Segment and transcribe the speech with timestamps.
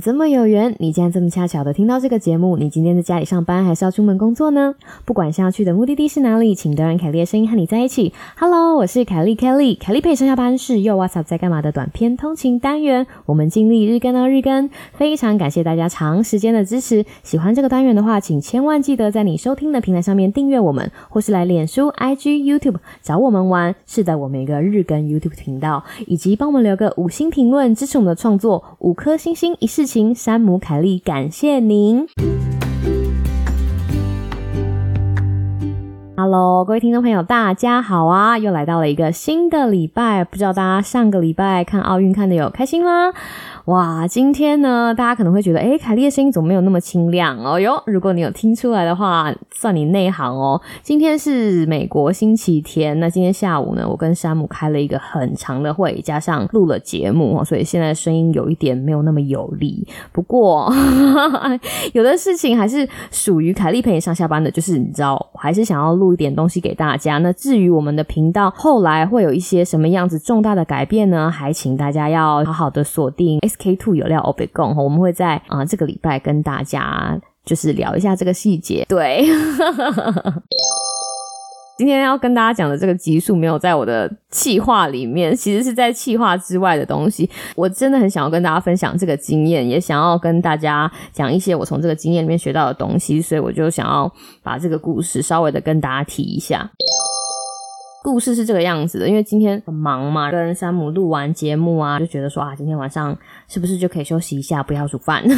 [0.00, 2.56] 这么有缘，你竟然这么恰巧的听到这个节目。
[2.56, 4.74] 你今天在家里上班，还是要出门工作呢？
[5.04, 8.14] 不管是要去的目的地是哪里，请都让凯莉的声音和你在一起。
[8.38, 9.76] Hello，我是凯莉，Kelly。
[9.78, 13.06] 凯莉陪上下班是又挖啥在干嘛的短片通勤单元。
[13.26, 17.04] 我们尽力日更到日更，非常感谢大家长时间的支持。
[17.22, 23.74] 喜欢这个单元的话，请千万记得在你收听的平台上面订阅我们，或是来脸书、IG、YouTube 找我们玩。
[23.86, 32.06] 是的，我们一个日更 YouTube 频道，以及帮我们留个五星评论，支持我们的创作，五颗星星一世山姆凯利，感谢您。
[36.22, 38.36] Hello，各位听众朋友，大家好啊！
[38.36, 43.10] 又来到了一个新的礼拜，不知道大家上个礼拜看奥运看的有开心吗？
[43.64, 47.58] 哇，今天呢，大家可能会觉得，哎，凯莉的声音怎么没有那么清亮哦？
[47.58, 50.60] 哟，如果你有听出来的话，算你内行哦。
[50.82, 59.86] 今天是美国星期天，那今天下午呢，我跟山姆开了一个很长的会，加上录了节目哦，所以现在声音有一点没有那么有力。
[60.12, 60.70] 不过，
[61.94, 67.18] 有的事情还是属于凯莉陪你上下班的，就是你知道，我还是想要录一点东西给大家。
[67.18, 71.30] 那至于我们的频道后来会有一些什么样子重大的改变呢？
[71.30, 73.38] 还请大家要好好的锁定。
[73.40, 78.84] SK Two 有料 o b e g o 我们会在啊这个礼拜跟大家就是聊一下这个细节。
[78.88, 79.24] 对，
[81.80, 87.26] 今天要跟大家讲的这个集数没有在我的气划里面，其实是在气划之外的东西。
[87.56, 96.70] 我真的很想要跟大家分享这个经验，也想要跟大家讲一些我从这个经验里面学到的东西，所以我就想要把这个故事稍微的跟大家提一下。
[98.02, 103.14] 故事是这个样子的，因为今天很忙嘛，跟山姆录完节目啊，就觉得说啊，今天晚上
[103.46, 105.22] 是不是就可以休息一下，不要煮饭？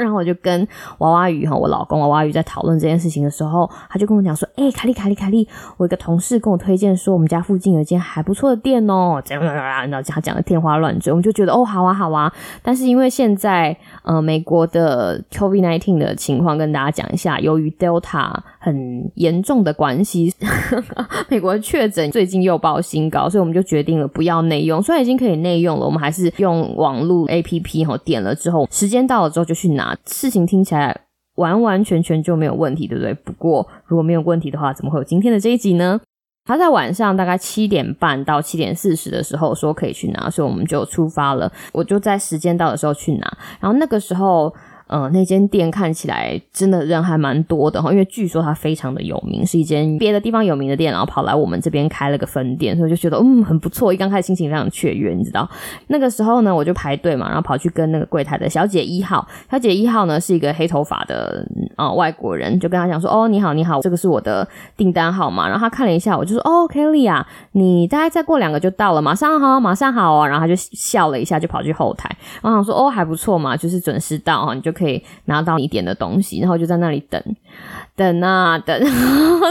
[0.00, 0.66] 然后我就跟
[0.98, 5.46] 娃娃鱼哈，我老公娃娃鱼在讨论这件事情的时候，他就跟我讲说，哎，凯莉凯莉凯莉，
[5.76, 12.32] 我一个同事跟我推荐说，我们家附近有一间还不错的店哦，怎样，然后他讲的天花乱坠，我们就觉得哦，好啊好啊。
[12.62, 18.34] 但是因为现在呃美国的 COVID nineteen 的情况，跟大家讲一下，由于 Delta
[18.68, 20.30] 很严重的关系，
[21.30, 22.10] 美国确诊。
[22.10, 24.82] 最近又报新高，所以我们就决定了不要内用。
[24.82, 29.96] 虽然已经可以内用了，我们还是用网络 A P P 哈，点了之后，时间到了之后就去拿。
[30.04, 30.94] 事情听起来
[31.36, 33.14] 完完全全就没有问题，对不对？
[33.14, 35.98] 不过如果没有问题的话，怎么会有今天的这一集呢？
[36.44, 41.50] 他在晚上大概七点半到七点四十的时候说可以去拿，所以我们就出发了。
[41.72, 44.54] 我就在时间到的时候去拿，然后那个时候。
[44.90, 53.92] 嗯，那间店看起来真的人还蛮多的哈，因为据说它非常的有名，是一间别的地方有名的店，然后跑来我们这边开了个分店，所以就觉得嗯很不错。
[53.92, 55.46] 一刚开始心情非常雀跃，你知道，
[55.88, 72.08] 那个时候呢我就排队嘛，然后跑去跟那个柜台的小姐一号，小姐一号呢是一个黑头发的啊外国人，就跟他讲说哦你好你好，这个是我的订单号码，然后他看了一下，我就说哦 Kelly 啊，你大概再过两个就到了，马上好马上好啊，然后他就笑了一下，就跑去后台，
[72.40, 74.72] 然后想说哦还不错嘛，就是准时到啊，你就。
[74.78, 77.20] 可以拿到一点的东西，然后就在那里等。
[77.96, 78.80] 等啊等，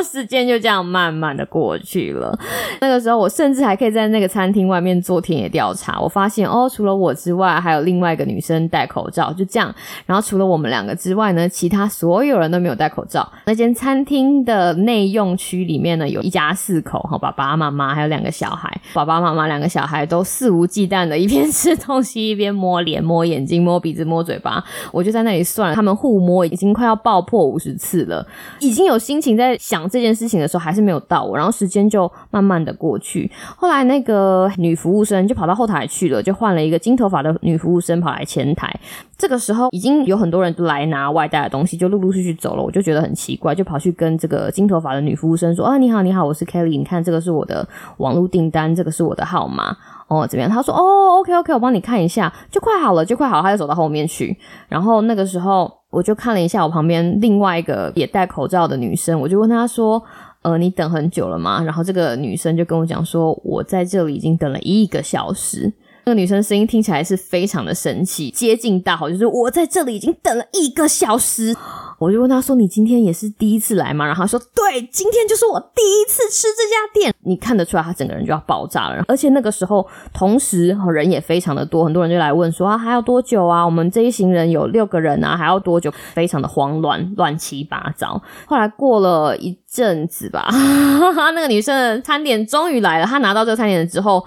[0.02, 2.40] 时间就这样慢慢的过去了。
[2.80, 6.00] 那个时候，我甚至还可以在那个餐厅外面做田野调查。
[6.00, 9.76] 我发现哦，除了我之外，还有另外一个女生戴口罩，就这样。
[10.06, 13.30] 然后除了我们两个之外呢，其他所有人都没有戴口罩。
[13.46, 18.74] 那间餐厅的内用区里面呢，有一家四口，哈，爸爸妈妈还有两个小孩。
[18.94, 24.64] 爸爸妈妈两个小孩都肆无忌惮的，一边吃东西一边摸脸、摸眼睛、摸鼻子、摸嘴巴。
[24.94, 28.24] 我就在在那里算了，他们互摸已经快要爆破五十次了。
[28.60, 33.32] 已经有心情在想这件事情的时候，还是没有到我，然后时间就慢慢的过去。
[33.56, 38.72] 后来那个女服务生就跑到后台去了，就换了一个金头发的女服务生跑来前台。
[39.18, 42.62] 这个时候已经有很多人都来拿外带的东西，就陆陆续续走了。
[42.62, 47.68] 我就觉得很奇怪，就跑去跟这个金头发的女服务生说：“啊，你好，你好，我是 Kelly，你看这个是我的
[47.98, 49.76] 网络订单，这个是我的号码
[50.08, 54.38] 哦，怎么样？”他说：“哦，OK，OK，我帮你看一下，就快好了，就快好了。”他就走到后面去，
[54.70, 55.72] 然后那个时候。
[55.90, 60.04] 我就看了一下我旁边另外一个也戴口罩的女生，我就问她说
[60.44, 65.72] ：“呃，你等很久了吗？”然后这个女生就跟我讲说：“我在这里已经等了一个小时。”
[66.04, 71.56] 那个女生声音听起来是非常的生气，接近大吼，就是我在这里已经等了一个小时。
[72.00, 79.04] 我就问他说：“你今天也是第一次来吗？”然后他说：“对，今天就是我第一次吃这家店。”你看得出来，他整个人就要爆炸了。
[79.08, 83.66] 而且那个时候，同时人也非常的多，很多人就来问说：“啊，还要多久啊？
[83.66, 88.22] 我们这一行人有六个人啊，还要多久？”非常的慌乱，乱七八糟。
[88.46, 90.48] 后来过了一阵子吧，
[91.34, 93.06] 那个女生的餐点终于来了。
[93.06, 94.24] 她拿到这个餐点之后。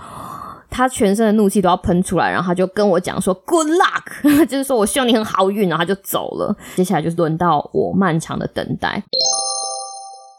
[0.70, 6.56] 他全身的怒气都要喷出来，然后他就跟我讲说 “Good luck”， 就是说我希望你很好运，然后他就走了。
[6.76, 9.02] 接下来就是轮到我漫长的等待。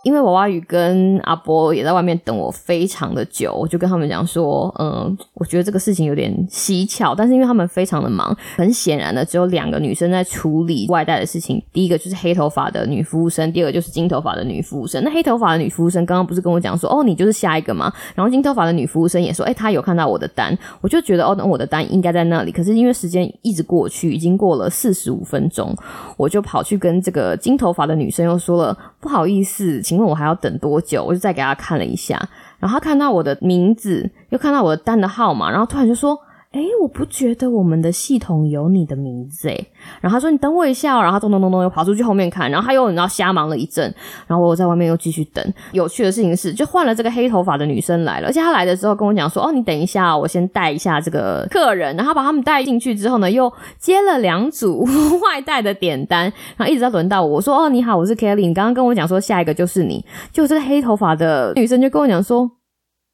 [0.03, 11.62] 因为娃娃鱼跟阿波也在外面等我非常的久，我就跟他们讲说，嗯，我觉得这个事情有点蹊跷，但是因为他们非常的忙，很显然的只有两个女生在处理外带的事情。
[11.71, 15.03] 第一个就是黑头发的女服务生，第二个就是金头发的女服务生。
[15.03, 17.94] 那黑头发的女服务生刚刚不是跟我讲说，哦，你就是下一个吗？
[18.15, 22.51] 然后金头发的女服务生也说，哎，她有看到我的单，我就觉得，哦，那我的单应该在那里。
[22.51, 25.75] 可是因为时间一直过去，已经过了四十五分钟，
[26.18, 29.80] 我就跑去跟这个金头发的女生又说了，不好意思。
[29.91, 31.03] 请问我还要等多久？
[31.03, 32.17] 我就再给他看了一下，
[32.59, 36.17] 然后他看到我的名字，又看到我的单的号码，然后突然就说。
[36.51, 39.57] 哎，我不觉得我们的系统有你的名字哎。
[40.01, 43.86] 然后他说：“你等我一下。”然后他咚咚咚咚又跑出去后面看，然后他又你知道瞎忙了一阵。
[44.27, 45.53] 然后我在外面又继续等。
[45.71, 53.50] 有趣的事情是，就换了这个黑头发的女生来了，而且她来的时候跟我讲说：“哦，你等一下，我先带一下这个客人。”然后把他们带进去之后呢，又
[53.80, 54.86] 接了两组
[55.21, 56.24] 外带的点单，
[56.57, 60.03] 然后一直在轮到我，我说：“哦，你好，我是 Kelly，你刚刚跟我讲说下一个就是你。”
[60.33, 62.51] 就这个黑头发的女生就跟我讲说：“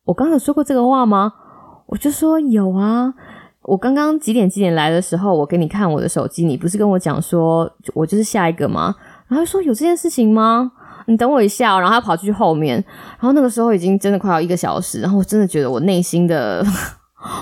[0.05, 1.33] 我刚刚有说过这个话吗？”
[1.87, 3.13] 我就说：“有啊。”
[3.67, 8.95] 我刚刚几点几点来的时候，我给你看我的手机，你不是跟我讲说我就是下一个吗？
[9.27, 10.71] 然后说有这件事情吗？
[11.07, 12.81] 你等我一下，然后他跑去后面，
[13.19, 16.65] 然后那个时候已经真的快要一个小时，然后我真的觉得我内心的。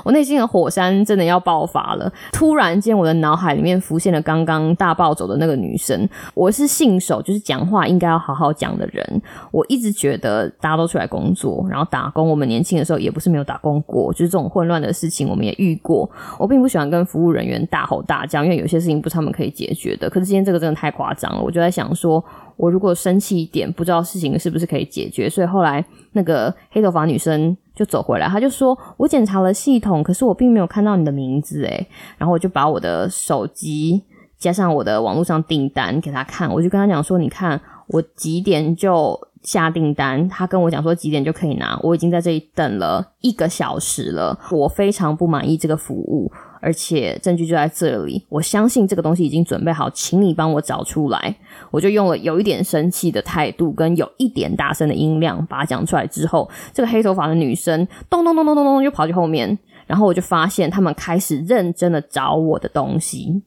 [0.03, 2.11] 我内心的火山真的要爆发了！
[2.31, 6.07] 突然间，我的脑海里面浮现了刚刚大暴走的那个女生。
[6.33, 9.21] 我是信手，就是讲话应该要好好讲的人。
[9.51, 12.29] 我一直觉得大家都出来工作，然后打工。
[12.29, 16.09] 我们年轻的时候也不是没有打工过，就是这种混乱的事情我们也遇过。
[16.39, 20.09] 我并不喜欢跟服务人员大吼大叫，因为有些事情不是他们可以解决的。
[20.09, 22.23] 可是今天这个真的太夸张了，我就在想说。
[22.57, 25.85] 我如果生气一点，不知道事情是不是可以解决，所以后来
[26.15, 34.01] 那个黑头发女生就走回来，她就说：“我检查了系统，可是我并没有看到你的名字。”诶，然后我就把我的手机
[34.37, 40.27] 加上我的网络上订单给她看，我就跟她讲说：“你看，我几点就下订单？
[40.29, 46.31] 她跟我讲说几点就可以拿，我已经在这里等了一个小时了，我非常不满意这个服务。”
[46.65, 51.35] 而且证据就在这里，我相信这个东西已经准备好，请你帮我找出来。
[51.69, 63.43] 我就用了有一点生气的态度，跟有一点大声的音量把它讲出来之后，这个黑头发的女生咚咚咚咚咚咚就跑去后面，然后我就发现他们开始认真的找我的东西。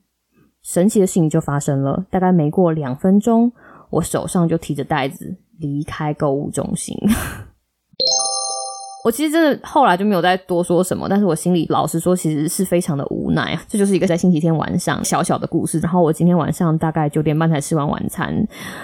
[0.62, 3.50] 神奇的事情就发生了，大概没过两分钟，
[3.90, 6.96] 我手上就提着袋子离开购物中心。
[9.08, 13.62] 我其实真的后来就没有再多说什么，但是我心里老实说，其实是非常的无奈啊。
[13.66, 15.78] 这就是一个在星期天晚上小小的故事。
[15.78, 18.30] 然后我今天晚上大概九点半才吃完晚餐。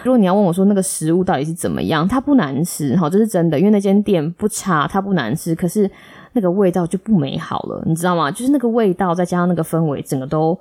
[0.03, 5.91] 如果你要问我说那个食物到底是怎么样，它不难吃，好，这是真的，因为那间店不差，它不难吃，可是
[6.33, 8.31] 那个味道就不美好了，你知道吗？
[8.31, 10.59] 就是那个味道再加上那个氛围，整个都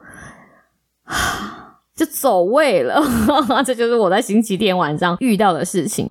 [1.96, 3.02] 就走味了。
[3.66, 6.10] 这就是我在星期天晚上遇到的事情。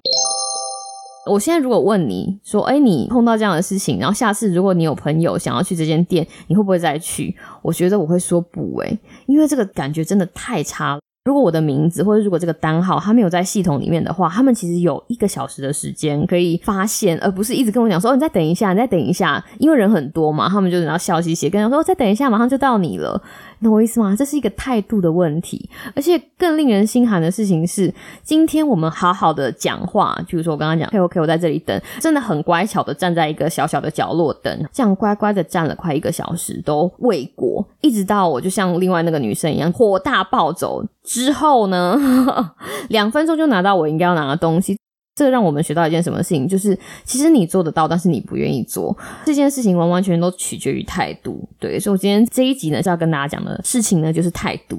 [1.31, 7.35] 我现在如果问你说，哎，你碰到这样的事情，然后下次如果你有朋友想要去这间店，你会不会再去？
[7.63, 11.01] 我觉得我会说不，哎，因为这个感觉真的太差了。
[11.25, 23.23] 如果我的名字或者如果这个单号他没有在系统里面的话，他们其实有一个小时的时间可以发现，而不是一直跟我讲说，哦，你再等一下，你再等一下，因为人很多嘛，他们就然后笑嘻嘻跟他说，再等一下，马上就到你了。
[23.63, 24.15] 懂我意思吗？
[24.17, 27.93] 这是一个态度的问题，而且更令人心寒的事情是，
[28.23, 41.97] 今天我们好好的讲话，就是说我刚刚讲，OK OK，我在这里等，真的很乖巧的站在一个小小的角落等，这样乖乖的站了快一个小时都未果，一直到我就像另外那个女生一样火大暴走之后呢，
[42.91, 44.77] 两分钟就拿到我应该要拿的东西。
[45.15, 51.47] 这让我们学到一件什么事情，就是其实你做得到，但是你不愿意做这件事情，完完全全都取决于态度。
[51.59, 54.79] 对，所以我今天这一集呢，是要跟大家讲的事情呢，就是态度。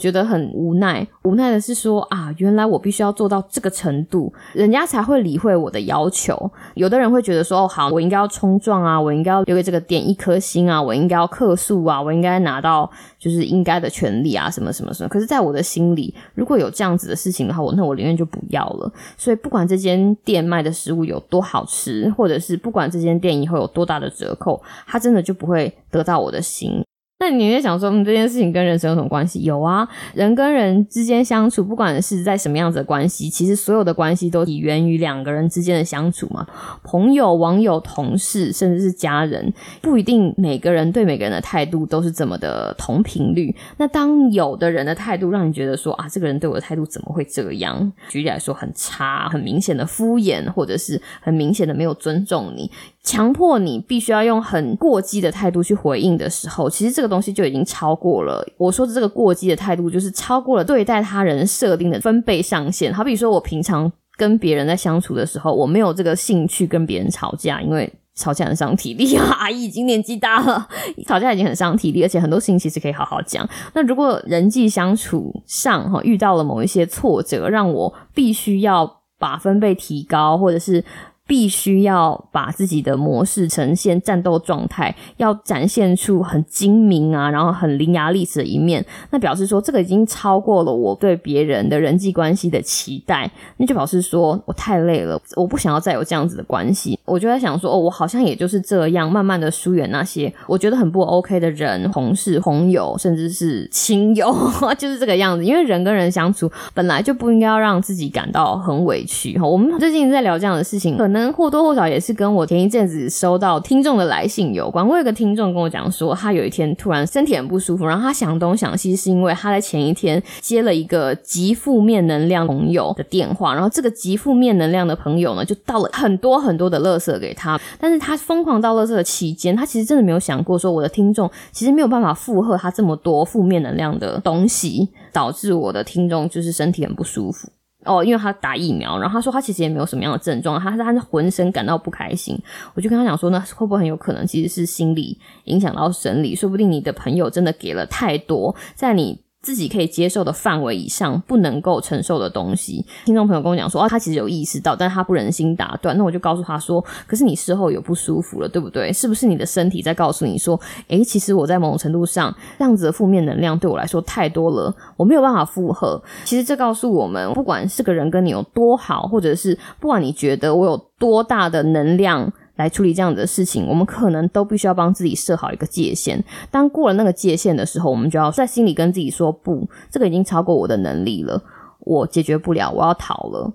[0.00, 6.50] 觉得很无奈，无奈的是说啊，原来我必须要做到这个程度，人家才会理会我的要求。
[6.74, 15.08] 有的人会觉得说，哦，好，我应该要冲撞啊，我应该要留给这个店一颗星啊，我应该要客诉啊，我应该拿到就是应该的权利啊，什么什么什么。
[15.08, 18.90] 可是，在我的心里，如果有这样子的事情的话，我那我宁愿就不要了。
[19.18, 26.82] 所以，不管这间店卖的食物有多好吃，或者是不管这间店以后有多大的折扣，它真的就不会得到我的心。
[27.22, 29.42] 那你在想说，嗯，这件事情跟人生有什么关系？
[29.42, 36.46] 有啊，人跟人之间相处，不管是在什么样子的关系，其实所有的关系都起源于两个人之间的相处嘛。
[36.82, 43.54] 朋友、网友、同事，甚至是家人，不一定每个人对每个人的态度都是这么的同频率。
[43.76, 47.92] 那当有的人的态度让你觉得说啊，这个人对我的态度怎么会这样？
[48.08, 52.70] 举例来说，很差，很明显的敷衍，或者是很明显的没有尊重你。
[53.02, 62.92] 强迫你必须要用很过激的态度去回应的时候，其实这个东西就已经超过了我说的这个过激的态度，就是超过了对待他人设定的分贝上限。
[62.92, 69.24] 好比说我平常跟别人在相处的时候，我没有这个兴趣跟别人吵架，因为吵架很伤体力啊。
[69.38, 70.68] 阿姨已经年纪大了，
[71.06, 73.48] 吵架已经很伤体力，而且很多事情其实可以好好讲。
[73.72, 80.84] 那如果人际相处上哈遇到了某一些挫折，让我必须要把分贝提高，或者是。
[81.30, 88.84] 必须要把自己的模式呈现战斗状态，要展现出很精明啊，然后很伶牙俐齿的一面。
[89.10, 93.30] 那表示说，这个已经超过了我对别人的人际关系的期待。
[93.58, 96.98] 那就表示说我太累了，我不想要再有这样子的关系。
[97.04, 104.34] 我就在想说，哦，我好像也就是这样，慢慢的疏远那些我觉得很不 OK 的人、同事、朋友，甚至是亲友，
[104.76, 105.44] 就是这个样子。
[105.44, 109.38] 因为人跟人相处本来就不应该要让自己感到很委屈。
[109.38, 111.19] 哈，我们最近在聊这样的事情，可能。
[111.32, 114.86] 或多或少也是跟我前一阵子收到听众的来信有关。
[114.86, 127.60] 我有个听众跟我讲说，他有一天突然身体很不舒服，然后他想东想西，是因为他在前一天接了一个极负面能量朋友的电话，然后这个极负面能量的朋友呢，就倒了很多很多的垃圾给他。
[127.78, 137.48] 但是他疯狂倒垃圾的期间，他其实真的没有想过说，我的听众其实没有办法负荷他这么多负面能量的东西，导致我的听众就是身体很不舒服。
[137.84, 142.38] 哦，因为他打疫苗，然后他说他其实也没有什么样的症状，他他是浑身感到不开心。
[142.74, 146.34] 我就跟他讲说，那会不会很有可能其实是心理影响到生理？
[146.34, 149.20] 说不定你的朋友真的给了太多，在你。
[149.42, 152.84] 自己可以接受的范围以上，不能够承受的东西。
[153.04, 155.96] 听众朋友跟我讲说，哦，他其实有意识到，但他不忍心打断。
[155.96, 158.92] 那我就告诉他说，可是你事后有不舒服了，对不对？
[158.92, 166.02] 是不是你的身体在告诉你说，诶，其实我在某种程度上，这样子的负面能量对我来说太多了，我没有办法负荷。
[166.24, 172.30] 其实这告诉我们，不管是个人跟你有多好，或者是不管你觉得我有多大的能量。
[172.60, 176.22] 来处理这样的事情，我们可能都必须要帮自己设好一个界限。
[176.50, 181.42] 当过了那个界限的时候，我们就要在心里跟自己说：“不，这个已经超过我的能力了，
[181.80, 183.52] 我解决不了，我要逃了。”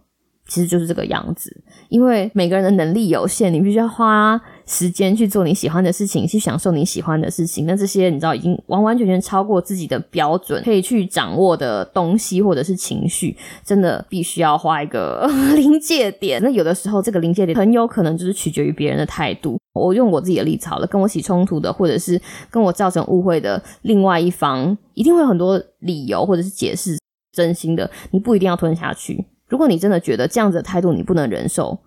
[0.47, 1.55] 其实就是这个样子，
[1.89, 4.41] 因为每个人的能力有限，你必须要花。
[4.67, 7.67] 时间去做你喜欢的事情，去享受你喜欢的事情。
[7.67, 16.41] 那这些你知道已经完完全全超过自己的标准，可以去掌握的东西或者是情绪，真的必须要画一个 临界点。
[16.41, 19.55] 那有的时候这个临界点很有可能就是取决于别人的态度。
[19.75, 26.97] 我用我自己的例子好了，跟我起冲突的，或者是跟我造成误会的另外一方，一定会有很多理由或者是解释。
[27.31, 29.25] 真心的，你不一定要吞下去。
[29.47, 31.79] 如果你真的觉得这样子的态度你不能忍受，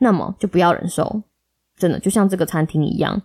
[0.00, 1.22] 那么就不要忍受。
[1.78, 3.20] 真的就像这个餐厅一样，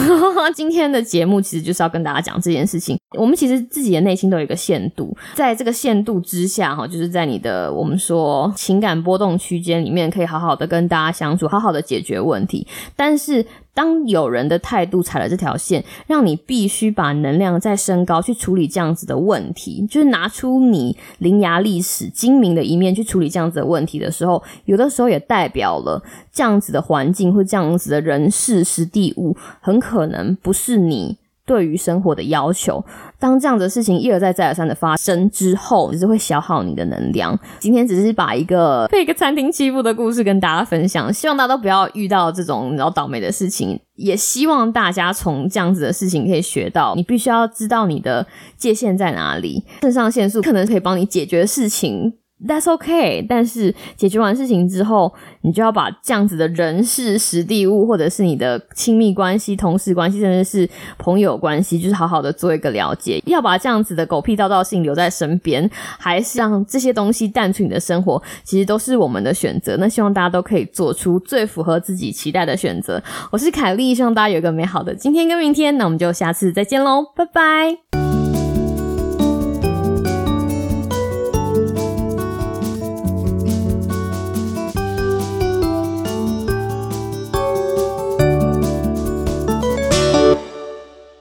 [0.54, 2.98] 今天的节目其实就是要跟大家讲这件事情。
[3.18, 12.66] 我们其实自己的内心都有一个限度，在这个限度之下，哈，就是在你的我们说情感波动区间里面，可以好好的跟大家相处，好好的解决问题。
[12.94, 13.44] 但是。
[13.74, 26.02] 当有人的态度踩了这条线，让你必须把能量再升高去处理这样子的问题，就是拿出你伶牙俐齿、精明的一面去处理这样子的问题的时候，有的时候也代表了
[26.32, 31.18] 这样子的环境或这样子的人事、实地物，很可能不是你。
[31.46, 32.82] 对于生活的要求，
[33.18, 37.38] 当这样的事情一而再、再而三的发生之后，只是会消耗你的能量。
[37.58, 43.78] 今天只是把一个被一个餐厅欺负的故事跟大家分享，希望大家都不要遇到这种然后倒霉的事情。
[43.96, 49.64] 也希望大家从这样子的事情可以学到，你必须要知道你的界限在哪里。
[49.82, 52.14] 肾上腺素可能可以帮你解决事情。
[52.46, 63.22] That's okay，但是解决完事情之后，你就要把这样子的人事、实地物，或者是你的亲密关系、同事关系，甚至是朋友关系，就是好好的做一个了解。
[63.24, 69.76] 要把这样子的狗屁叨叨性留在身边，还是让这些东西淡出你的生活，其实都是我们的选择。
[69.78, 73.02] 那希望大家都可以做出最符合自己期待的选择。
[73.30, 75.78] 我是凯莉，希望大家有一个美好的今天跟明天。
[75.78, 78.03] 那我们就下次再见喽，拜拜。